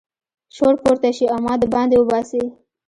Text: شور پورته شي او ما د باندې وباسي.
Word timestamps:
شور 0.55 0.75
پورته 0.83 1.09
شي 1.17 1.25
او 1.33 1.39
ما 1.45 1.53
د 1.61 1.63
باندې 1.73 1.95
وباسي. 1.97 2.43